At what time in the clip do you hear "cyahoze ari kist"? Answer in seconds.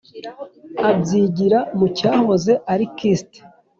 1.97-3.31